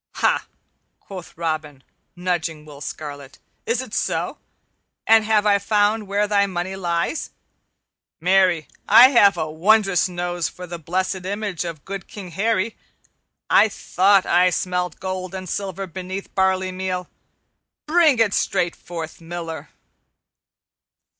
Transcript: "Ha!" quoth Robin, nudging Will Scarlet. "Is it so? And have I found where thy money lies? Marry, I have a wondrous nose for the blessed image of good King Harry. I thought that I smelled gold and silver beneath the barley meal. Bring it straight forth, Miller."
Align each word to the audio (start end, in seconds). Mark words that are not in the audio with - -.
"Ha!" 0.15 0.47
quoth 0.99 1.37
Robin, 1.37 1.83
nudging 2.15 2.65
Will 2.65 2.81
Scarlet. 2.81 3.37
"Is 3.67 3.83
it 3.83 3.93
so? 3.93 4.39
And 5.05 5.23
have 5.25 5.45
I 5.45 5.59
found 5.59 6.07
where 6.07 6.27
thy 6.27 6.47
money 6.47 6.75
lies? 6.75 7.29
Marry, 8.19 8.67
I 8.89 9.09
have 9.09 9.37
a 9.37 9.47
wondrous 9.51 10.09
nose 10.09 10.49
for 10.49 10.65
the 10.65 10.79
blessed 10.79 11.23
image 11.23 11.65
of 11.65 11.85
good 11.85 12.07
King 12.07 12.31
Harry. 12.31 12.75
I 13.47 13.69
thought 13.69 14.23
that 14.23 14.33
I 14.33 14.49
smelled 14.49 14.99
gold 14.99 15.35
and 15.35 15.47
silver 15.47 15.85
beneath 15.85 16.23
the 16.23 16.29
barley 16.31 16.71
meal. 16.71 17.07
Bring 17.85 18.17
it 18.17 18.33
straight 18.33 18.75
forth, 18.75 19.21
Miller." 19.21 19.69